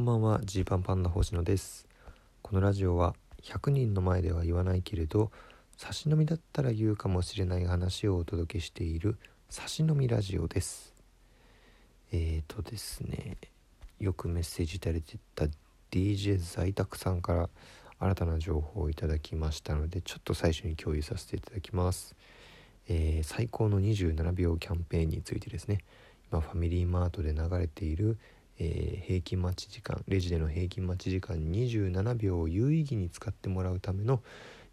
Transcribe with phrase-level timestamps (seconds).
[0.00, 1.86] こんばんはジーパンパンダ星野です。
[2.40, 5.30] このラジオは100人の前では言わないけれど
[5.76, 9.18] 差し飲みだったら言うかもしれない話をお届けしている
[9.50, 10.94] 差し飲みラジオです。
[12.12, 13.36] えーとですね
[13.98, 15.44] よくメッセージいただいてた
[15.90, 17.50] DJ 在宅さんから
[17.98, 22.16] 新たな情報をいただきましたのでちょっと最初に共有させていただきます。
[22.88, 25.84] えー、最高の27秒キャンペーンについてですね。
[26.32, 28.16] 今ファミリーマートで流れている、
[28.62, 34.22] えー、平均待ち時間レジでの平均待ち時間27秒を有意義に使ってもらうための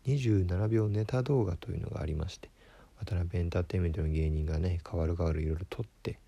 [0.05, 2.49] 27秒ネタ動画というのがありまして
[2.99, 6.19] 渡辺エンターテインメントの芸人がね変わる変わるいろいろ撮って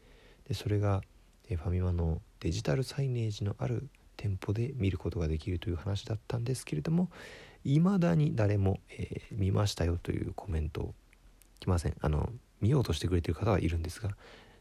[0.48, 1.02] でそれが、
[1.50, 7.10] えー、ファミマのデジタルサイネージのある店舗で見ることができるという話だったんですけれども
[7.66, 10.94] 未だに誰も、えー、見ましたよというコメントを
[11.60, 11.96] 来ません。
[12.00, 12.30] あの
[12.62, 14.12] 見ようとしてくれてる方はいるんですが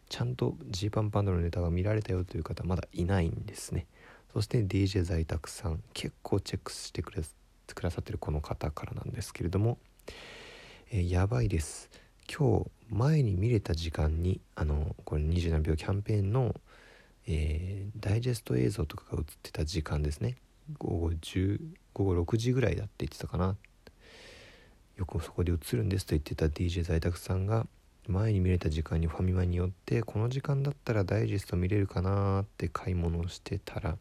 [0.08, 3.86] ちゃんとジーパンパンダのネタが見られたよという方まだいないんですね。
[4.32, 9.78] そして DJ 在宅さん結構チェックしてくださってるこの方からなんですけれども、
[10.90, 11.90] えー、やばいです。
[12.30, 16.54] 今日前に見れた時間にあのこれ27秒キャンペーンの、
[17.26, 20.36] えー、ダイジェスト映像とかが映ってた時間ですね。
[20.78, 21.60] 午後10
[21.94, 23.56] 午後6時ぐらいだって言ってたかな。
[24.96, 27.66] よくそこで映るんですと言ってた DJ 在宅さんが
[28.08, 33.96] 前に見れた時間にファミマによってこの時間だったらダイジェスト見れるかなって買い物をしてたら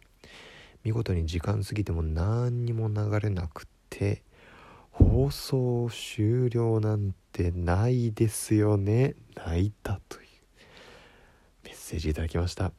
[0.84, 4.24] 見事に時間過ぎても何にも流れなくて
[4.92, 9.14] 放送終了なんてないですよね。
[9.36, 10.28] 泣いたという。
[11.66, 12.72] メッセージいただきました。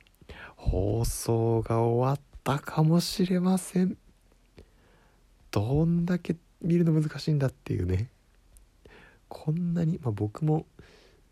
[0.56, 3.97] 放送が終わったかもしれません。
[5.53, 8.09] どんだけ見るの難しいんだっていうね。
[9.29, 10.67] こんなに、まあ、僕も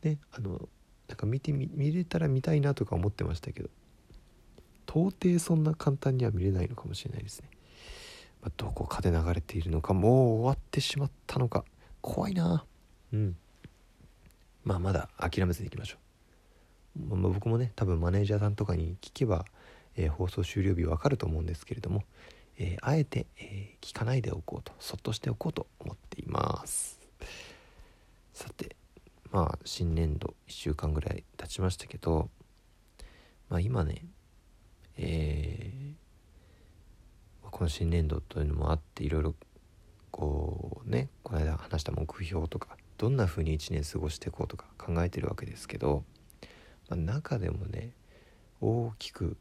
[0.03, 0.69] ねあの
[1.09, 3.69] なんか見てみ見れたら見たいなとか思ってましたけど
[4.87, 7.49] 到底そんな簡単には見れないのかもしれないですね、
[8.43, 11.65] まあ、どこかで流れているのかもう終わってしまったのか
[12.01, 12.65] 怖いな。
[13.13, 13.37] うん。
[14.65, 15.97] まあまだ諦めずにいきましょ
[16.97, 19.45] う、まあ、僕もね多分マネージャーさんとかに聞けば、
[19.97, 22.03] えー、放送終了日わかると思うんですけれども
[22.59, 26.99] えー、あえて、えー、聞かないでおこうとそっとしておこうと思っています。
[28.33, 28.77] さて
[29.37, 32.31] まあ新年度1週間ぐらい経ちましたけど
[33.51, 34.07] まあ今ね
[34.97, 39.35] えー、この新年度というのもあっていろいろ
[40.11, 46.03] こうねこの間話した目標とかどんな風に1年過ごしていこうとか考えてるわけですけど、
[46.89, 47.91] まあ、中でもね
[48.63, 49.37] 大きく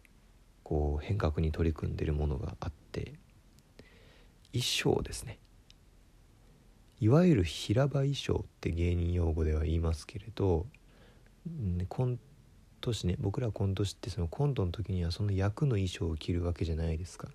[0.63, 3.13] こう変革に取り組んでるものがあって
[4.51, 5.39] 衣装ですね。
[6.99, 10.65] いわゆる平場衣装って芸人用語では言いますけれど、
[11.45, 12.19] ね、コン
[12.81, 17.29] ト師ね僕らコント師ってそのコントの時にはその役の衣装を着るわけじゃないですか。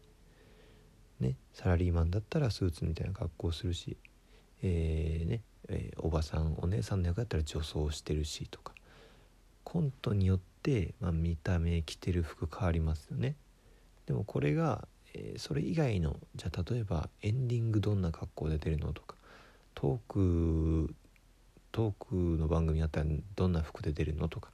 [1.21, 3.99] ね、サラリーマンだったらスーツみたいな格好をするし、
[4.63, 8.75] えー、ねえー、おばさんお姉さんの役だったら女装してるしとか
[9.65, 13.37] コントによって、まあ、見た目着てる服変わりますよね
[14.07, 19.17] でもこれが、えー、それ以外のじゃあ例えばエンディングどんな格好で出るのとか
[19.75, 20.95] トーク
[21.73, 24.29] トークの番組あったらどんな服で出るの？
[24.29, 24.51] とか、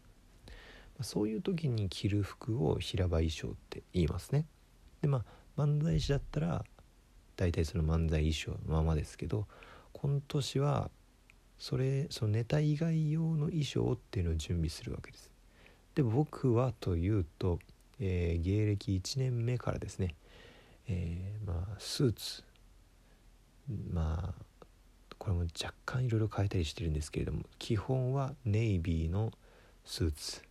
[1.01, 4.45] そういう時に着る服を平場衣装って言いますね。
[5.01, 5.25] でま
[5.57, 6.65] あ漫才師だったら
[7.37, 9.47] 大体その漫才衣装のままですけど
[9.93, 10.91] コント師は
[11.59, 15.31] それそのネタ以外用の衣装っていうのを準備するわけです。
[15.95, 17.59] で僕はというと、
[17.99, 20.15] えー、芸歴1年目からですね、
[20.89, 22.45] えー、まあスーツ。
[23.93, 24.46] まあ
[25.19, 29.33] これも若干いろいろ変えたりしてるんですけれども基本はネイビーの
[29.85, 30.43] スーツ。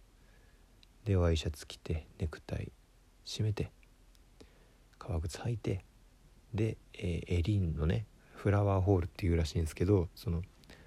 [1.06, 2.72] でワイシャツ着てネクタイ
[3.26, 3.70] 締めて
[4.98, 5.86] 革靴履いて
[6.54, 10.42] で、えー、エリンのねフラワーホールっていうらしいんですけどその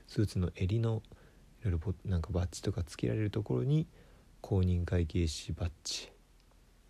[0.08, 1.02] スーツの襟の
[1.62, 3.86] いろいろなんかバッジとかつけられるところに
[4.40, 6.10] 公認会計士バッジ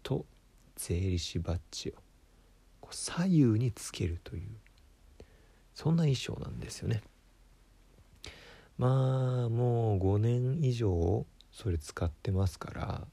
[0.02, 0.24] と
[0.76, 1.92] 税理士バッジを
[2.80, 4.48] こう左右につけるという
[5.78, 7.02] そんな衣装なんですよね。
[8.78, 13.06] まあもう5年以上それ使ってますから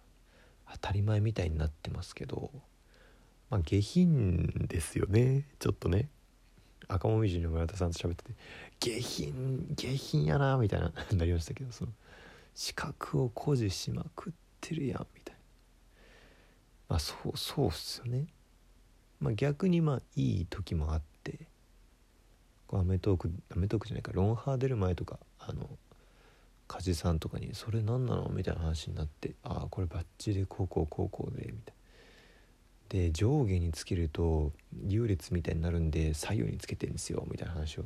[0.74, 2.50] 当たり前みたいになってますけど
[3.52, 5.46] まあ下品ですよね。
[5.60, 6.10] ちょっとね。
[6.88, 8.34] 赤もみじの村田さんと喋ってて
[8.80, 11.92] 下品下品やなみたいななりましたけどその
[12.56, 15.40] 資格を誇示しまくってるやんみたいな。
[16.90, 18.26] まあそうそうっすよね。
[19.20, 21.15] まあ逆にまあいい時もあって
[22.80, 25.70] アメトークアメトークじゃないかロンハー出る前とかあの
[26.68, 31.86] 梶さんとかに「それ何なの?」みたいな話になって「ああこれバッチでこうこうこうこうで」みたいな。
[32.90, 34.54] で上下につけると
[34.88, 37.86] 優劣みたいになるんで左右につけてんですよみたいな話を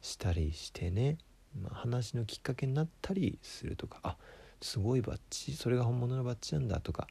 [0.00, 1.18] したりしてね、
[1.60, 4.16] まあ、話のきっかけになったりするとかあ
[4.62, 7.06] すごいバッジそれが本物のバッジなんだとか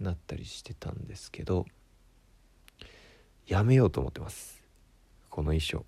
[0.00, 1.64] なったりしてたんですけど
[3.46, 4.62] やめようと思ってます。
[5.28, 5.84] この衣装。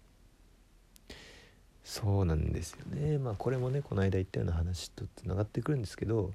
[1.85, 6.33] そうなんですよねまあこれもねこの間言ったような話とつながってくるんですけど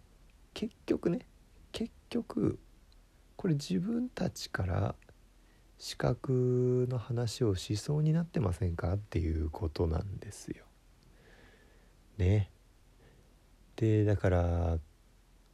[0.53, 1.19] 結局ね
[1.71, 2.59] 結局
[3.35, 4.95] これ自分たちから
[5.77, 10.65] 資格の話をしそうになってませんかっていうことなんですよ。
[12.17, 12.49] ね。
[13.75, 14.79] でだから、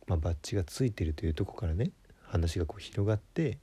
[0.07, 1.92] まあ、バッジがついてるというとこからね
[2.22, 3.57] 話がこう広がって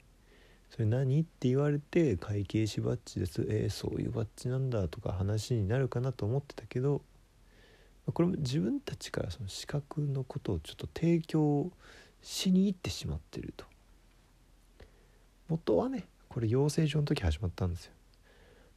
[0.71, 7.01] それ何?」って言われて「会計士バッジです」えー、そういうバッジなんだとか話になるかなと思ってたけど
[8.05, 11.71] これも自分たちからその資格のことをちょっと提供
[12.21, 13.65] しに行ってしまってると。
[15.51, 17.93] 元はねこれ養成所の時始まったんですよ、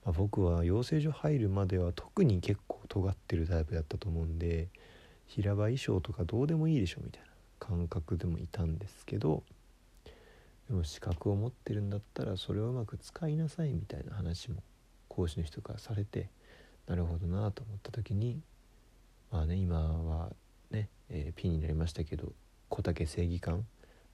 [0.04, 4.68] まあ、僕は養成所入るまでは特に結構尖ってるタイプだったと思うんで
[5.26, 7.28] 平場衣装とかどうでもいいでしょみたいな
[7.60, 9.44] 感覚でもいたんですけど
[10.74, 14.60] でも資格を持ってるんだったらそれをうまく使いなさいみたいな話も
[15.06, 16.30] 講師の人からされて
[16.88, 18.40] なるほどなと思った時に
[19.30, 20.30] まあね今は
[20.72, 22.32] ね、えー、ピンになりましたけど
[22.70, 23.64] 小竹正義感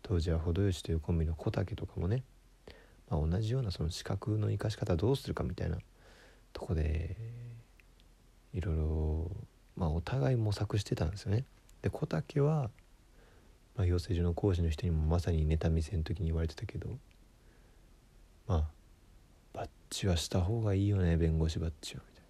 [0.03, 2.25] 当時は程よしというコンビの小竹とかもね
[3.09, 5.79] まあ、同じようなその資格の生かし方どうするかみたいな
[6.53, 7.17] とこで
[8.53, 9.31] いろいろ、
[9.77, 11.45] まあ、お互い模索してたんですよね。
[11.83, 12.71] で小竹は、
[13.81, 16.99] まあ、養成所の講師の人にもまさにネタ見せの時に言われてたけど
[18.47, 18.69] まあ
[19.55, 22.25] バッジはした方がいいよね弁護士バッジはみたい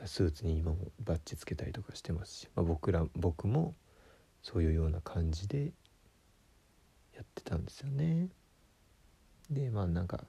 [0.00, 0.08] な。
[0.08, 3.74] スーツに今もバッジつけたりとかしてますし、まあ、僕ら僕も
[4.42, 5.74] そういうような感じで
[7.14, 8.30] やってたんですよね。
[9.50, 10.24] でまあなんか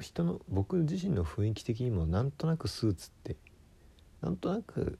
[0.00, 3.36] 人の僕自身の雰囲気的にもなんとなくスーツって
[4.22, 4.98] なんとなく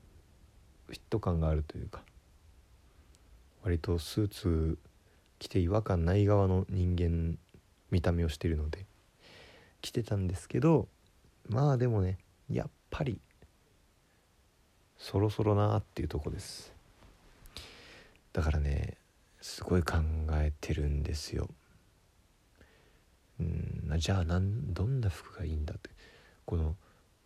[0.88, 2.02] フィット感があるというか
[3.62, 4.78] 割とスーツ
[5.38, 7.38] 着て違和感ない側の人間
[7.90, 8.86] 見た目をしているので
[9.80, 10.88] 着てたんですけど
[11.48, 12.18] まあでもね
[12.50, 13.20] やっぱり
[14.96, 16.72] そろそろなっていうとこです
[18.32, 18.94] だからね
[19.40, 19.98] すごい考
[20.32, 21.48] えてるんですよ。
[23.40, 25.90] うんじゃあなんどんな服がいいんだって
[26.44, 26.74] この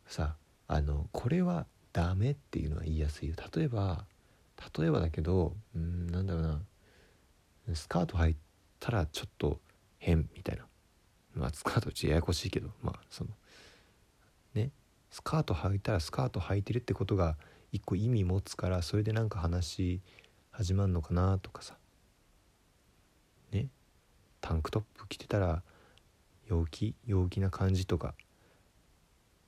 [0.06, 0.36] さ
[0.68, 3.34] あのこれはダメっていうのは言いやすいよ。
[3.54, 4.06] 例えば
[4.78, 6.60] 例えばだけどうんなんだろうな。
[7.74, 8.36] スカート履い
[8.80, 9.60] たらちょっと
[9.98, 10.64] 変みたいな。
[11.34, 13.30] まあスカートうちややこしいけどまあその
[14.54, 14.70] ね。
[15.10, 17.36] スカート履いたらスカート履いてるってことが
[17.70, 20.00] 一個意味持つからそれでなんか話
[20.50, 21.76] 始まるのかなとかさ。
[23.50, 23.68] ね。
[24.40, 25.62] タンクトップ着てたら
[26.48, 26.94] 陽気？
[27.06, 28.14] 陽気な感じとか。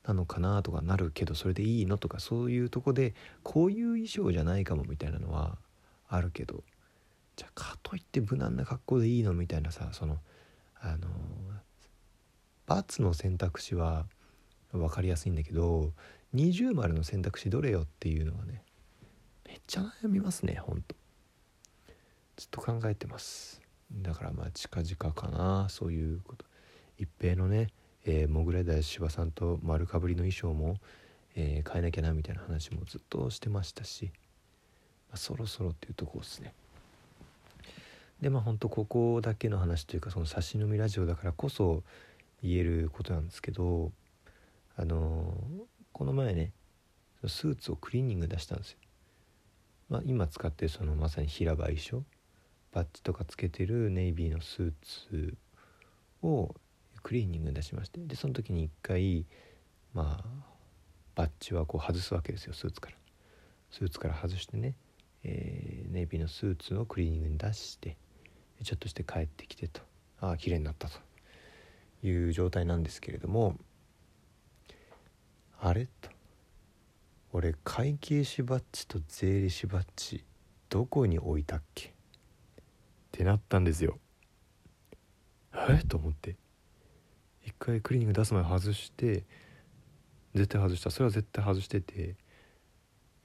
[0.07, 5.59] なのかなとかなるけどそれでいいのとかそういうとこでこういう衣装じゃないかもみたいなのは
[6.09, 6.63] あるけど
[7.37, 10.19] じゃあかといって無難な格好でいいのみたいなさその
[10.81, 11.09] あの
[12.69, 14.07] ×の選択肢は
[14.73, 15.93] 分かりやすいんだけど
[16.33, 18.63] 二重丸の選択肢どれよっていうのはね
[19.47, 20.95] めっちゃ悩みますねほんと。
[22.37, 23.61] ずっと考えてます。
[23.93, 26.45] だからまあ近々かなそういうこと。
[26.99, 27.69] 一平のね、
[28.07, 30.77] えー、モグライダイ柴さんと丸かぶりの衣装も、
[31.37, 34.11] えー、変えなきゃなみたいな話もずっとしてましたし、
[35.09, 36.53] まあ、そろそろっていうとこですね。
[38.21, 41.83] でまあほんとここだけの話というかその差し飲みラジオだからこそ
[42.43, 43.91] 言えることなんですけど
[44.77, 46.53] あのー、この前ね
[47.27, 48.79] スーツをクリーニング出したんですよ。
[49.89, 52.03] まあ、今使ってそのまさに平場衣装
[52.73, 55.35] バッジとかつけてるネイビーのスーツ
[56.23, 56.55] を
[57.05, 59.25] クリーニング出しましてでその時に一回
[59.93, 60.25] まあ
[61.15, 62.97] バッジはこう外すわけですよスーツから。
[63.71, 64.75] スーツから外してね、
[65.23, 67.97] えー、ネイビーのスーツをクリーニングに出して
[68.63, 69.81] ちょっとして帰ってきてと。
[70.21, 70.99] ああ綺麗になったと。
[72.03, 73.57] いう状態なんですけれども
[75.61, 76.11] あれと。
[77.33, 80.25] 俺会計士バッジと税理士バッジ
[80.69, 81.89] どこに置いたっけ？
[81.89, 81.93] っ
[83.11, 83.99] てなったんですよ。
[85.53, 86.37] えと思って。
[87.45, 89.25] 一回クリーニング出す前外して
[90.35, 90.91] 絶対外した。
[90.91, 92.17] それは絶対外してて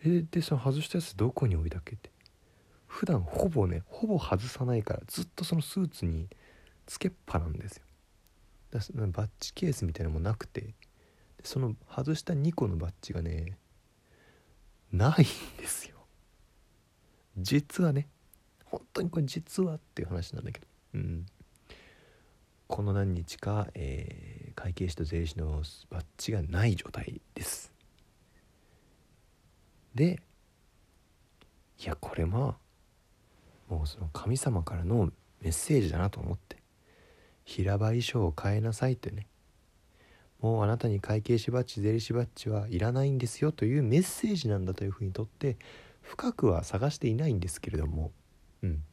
[0.04, 2.12] えでその外したやつどこに置いたっけって。
[2.88, 6.28] 普段ほぼねほぼ外さないからずっとそのスーツに
[6.88, 7.84] つけっぱなんですよ。
[8.72, 10.74] だバッジケースみたいなのもなくて
[11.44, 13.58] その外した2個のバッジがね
[14.92, 15.26] ないん
[15.58, 15.96] ですよ。
[17.38, 18.08] 実はね
[18.66, 20.68] 本当にこれ実はっていう話なんだけど。
[20.96, 21.26] うん。
[22.70, 27.74] この何日か、えー、会計士と税理士のバッジがない状態です。
[29.96, 30.22] で
[31.84, 32.58] いやこれま
[33.70, 35.10] あもうその神様からの
[35.42, 36.58] メッセージだなと思って
[37.44, 39.26] 平場衣装を変えなさいってね
[40.40, 45.58] もうあなたに会計士バッジ税理士バッジはいらないんですよというメッセージなんだというふうにとって
[46.04, 48.12] 深くは探していないんですけれども
[48.62, 48.84] うん。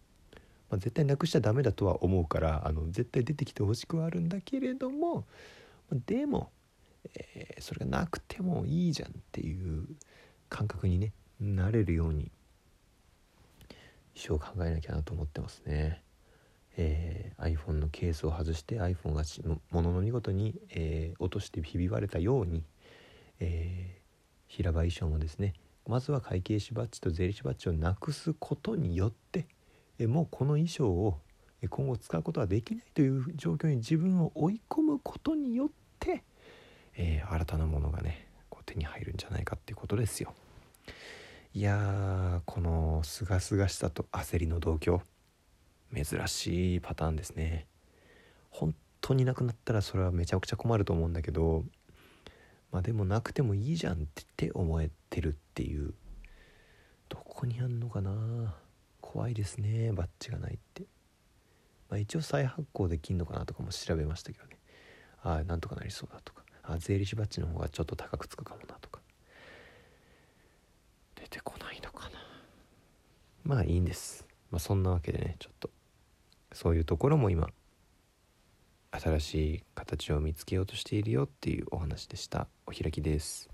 [0.70, 5.24] まあ、絶対なくしちゃダメだとは思うからあの絶対出てきてほしくはあるんだけれども、
[6.06, 6.50] でも、
[7.14, 9.86] えー、それがなくてもいいじゃんっていう
[10.48, 12.30] 感覚にねなれるように
[14.14, 16.02] 一生考えなきゃなと思ってますね。
[16.78, 19.22] えー、iPhone のケースを外して iPhone が
[19.70, 22.64] ものの見事に、えー、落としてひび割れたように、
[23.40, 25.54] えー、平場衣装もですね
[25.86, 29.46] まずは会計士バッジと税理士バッジをなくすことによって
[30.00, 31.18] もうこの衣装を
[31.70, 36.22] 今後使うことはできないという状況に自分を追い込むことによって、
[36.96, 40.34] えー、新たなものがねこう手に入るんじゃないかっていうことですよ。
[41.54, 45.00] いやこのすがすがしさと焦りの同居
[45.94, 47.66] 珍しいパターンですね。
[48.50, 51.64] 本当になくなったらそれはめちゃくちゃ困ると思うんだけど
[52.72, 55.94] まあでもなくてもいいじゃんって思えてるっていう
[57.08, 58.54] どこにあんのかな
[59.12, 60.82] 怖いですねバッジがないって、
[61.88, 64.58] まあ、一応再発行できんのかなとかも調べましたけどね。
[65.22, 66.42] ああなんとかなりそうだとか。
[66.62, 69.00] あ税理士バッジの方がちょっと高くつくかもなとか。
[71.14, 72.18] 出てこないのかな。
[73.44, 75.70] まあいいんです、まあ、そんなわけでねちょっと。
[76.52, 77.48] そういうところも今
[78.90, 82.48] 新しい形を見つけようとしているよっていうお話でした。
[82.66, 83.48] お開きです。